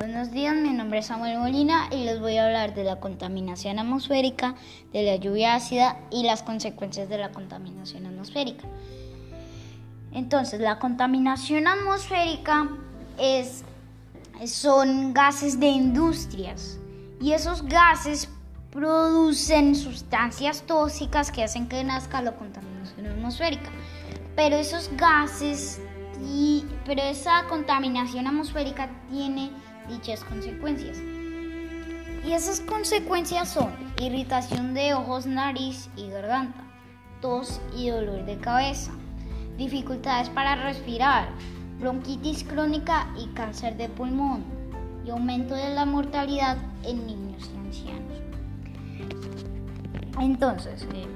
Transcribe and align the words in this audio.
buenos 0.00 0.30
días. 0.30 0.56
Mi 0.56 0.70
nombre 0.70 1.00
es 1.00 1.06
Samuel 1.06 1.38
Molina 1.38 1.88
y 1.90 2.04
les 2.04 2.20
voy 2.20 2.38
a 2.38 2.46
hablar 2.46 2.74
de 2.74 2.84
la 2.84 3.00
contaminación 3.00 3.78
atmosférica, 3.78 4.54
de 4.94 5.02
la 5.02 5.16
lluvia 5.16 5.54
ácida 5.54 5.98
y 6.10 6.22
las 6.22 6.42
consecuencias 6.42 7.10
de 7.10 7.18
la 7.18 7.32
contaminación 7.32 8.06
atmosférica. 8.06 8.64
Entonces, 10.12 10.58
la 10.58 10.78
contaminación 10.78 11.66
atmosférica 11.66 12.70
es, 13.18 13.62
son 14.46 15.12
gases 15.12 15.60
de 15.60 15.66
industrias 15.66 16.78
y 17.20 17.32
esos 17.32 17.62
gases 17.66 18.30
producen 18.70 19.74
sustancias 19.74 20.62
tóxicas 20.62 21.30
que 21.30 21.44
hacen 21.44 21.68
que 21.68 21.84
nazca 21.84 22.22
la 22.22 22.32
contaminación 22.32 23.06
atmosférica. 23.06 23.70
Pero 24.34 24.56
esos 24.56 24.90
gases 24.96 25.78
y, 26.24 26.64
pero 26.86 27.02
esa 27.02 27.44
contaminación 27.48 28.26
atmosférica 28.26 28.88
tiene 29.10 29.50
dichas 29.88 30.24
consecuencias. 30.24 30.98
Y 32.24 32.32
esas 32.32 32.60
consecuencias 32.60 33.48
son 33.48 33.70
irritación 34.00 34.74
de 34.74 34.94
ojos, 34.94 35.26
nariz 35.26 35.88
y 35.96 36.08
garganta, 36.08 36.62
tos 37.20 37.60
y 37.76 37.88
dolor 37.88 38.24
de 38.24 38.36
cabeza, 38.38 38.92
dificultades 39.56 40.28
para 40.28 40.54
respirar, 40.56 41.28
bronquitis 41.78 42.44
crónica 42.44 43.08
y 43.16 43.26
cáncer 43.28 43.76
de 43.76 43.88
pulmón, 43.88 44.44
y 45.04 45.10
aumento 45.10 45.54
de 45.54 45.70
la 45.70 45.86
mortalidad 45.86 46.58
en 46.84 47.06
niños 47.06 47.50
y 47.54 47.58
ancianos. 47.58 48.20
Entonces, 50.20 50.86
eh, 50.94 51.06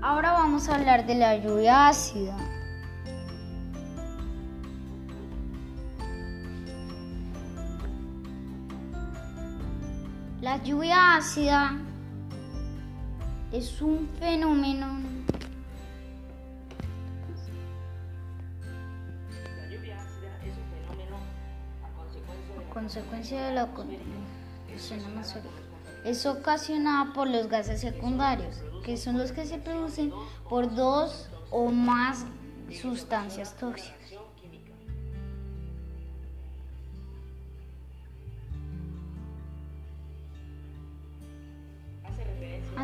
ahora 0.00 0.32
vamos 0.32 0.68
a 0.68 0.76
hablar 0.76 1.06
de 1.06 1.14
la 1.14 1.36
lluvia 1.36 1.88
ácida. 1.88 2.36
La 10.44 10.62
lluvia 10.62 11.16
ácida 11.16 11.72
es 13.50 13.80
un 13.80 14.10
fenómeno. 14.18 15.00
La 19.56 19.68
lluvia 19.70 19.96
ácida 20.02 20.38
es 20.44 20.52
un 20.58 20.68
fenómeno 20.70 21.16
a 21.82 22.74
consecuencia 22.74 23.46
de, 23.46 23.54
la 23.54 23.68
contaminación 23.68 25.00
atmosférica. 25.06 25.48
Es 26.04 26.26
ocasionada 26.26 27.14
por 27.14 27.26
los 27.26 27.48
gases 27.48 27.80
secundarios, 27.80 28.62
que 28.84 28.98
son 28.98 29.16
los 29.16 29.32
que 29.32 29.46
se 29.46 29.56
producen 29.56 30.12
por 30.50 30.74
dos 30.74 31.30
o 31.50 31.70
más 31.70 32.26
sustancias 32.82 33.56
tóxicas. 33.56 34.12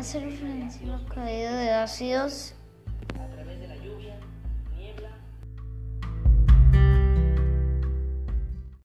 Hace 0.01 0.19
referencia 0.19 0.95
a 0.95 1.05
caída 1.13 1.55
de 1.57 1.69
ácidos 1.69 2.55